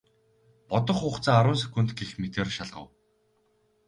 Бодох 0.69 0.97
хугацаа 1.01 1.35
арван 1.39 1.57
секунд 1.63 1.89
гэх 1.99 2.09
мэтээр 2.21 2.47
шалгав. 2.55 2.85